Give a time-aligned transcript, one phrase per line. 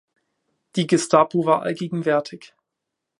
[0.77, 2.55] Die Gestapo war allgegenwärtig.